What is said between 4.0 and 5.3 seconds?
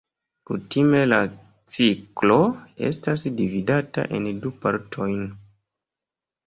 en du partojn.